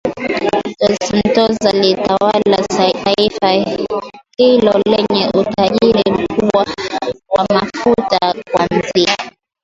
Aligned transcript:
Dos 0.87 0.97
Santos 1.07 1.57
aliyetawala 1.73 2.57
taifa 2.77 3.51
hilo 4.37 4.81
lenye 4.85 5.27
utajiri 5.33 6.01
mkubwa 6.11 6.65
wa 7.29 7.45
mafuta 7.53 8.33
kuanzia 8.51 9.17